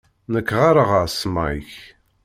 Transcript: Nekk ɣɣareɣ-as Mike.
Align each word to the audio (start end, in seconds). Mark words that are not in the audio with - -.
Nekk 0.33 0.49
ɣɣareɣ-as 0.57 1.17
Mike. 1.33 1.81